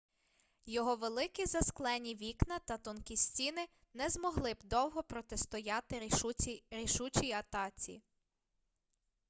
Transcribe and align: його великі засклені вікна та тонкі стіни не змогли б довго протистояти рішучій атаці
його 0.65 0.95
великі 0.95 1.45
засклені 1.45 2.15
вікна 2.15 2.59
та 2.59 2.77
тонкі 2.77 3.17
стіни 3.17 3.67
не 3.93 4.09
змогли 4.09 4.53
б 4.53 4.57
довго 4.63 5.03
протистояти 5.03 5.99
рішучій 6.75 7.31
атаці 7.37 8.01